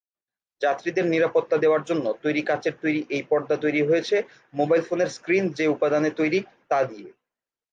যাত্রীদের 0.61 1.05
নিরাপত্তা 1.05 1.55
দেওয়ার 1.57 1.83
জন্য 1.83 2.05
তৈরি 2.23 2.41
কাচের 2.41 2.73
এই 3.09 3.23
'পর্দা' 3.23 3.61
তৈরি 3.63 3.81
হয়েছে 3.83 4.15
মোবাইল 4.53 4.81
ফোনের 4.81 5.09
স্ক্রিন 5.09 5.43
যে 5.57 5.65
উপাদানে 5.67 6.09
তৈরি, 6.19 6.39
তা 6.69 6.79
দিয়ে। 6.83 7.09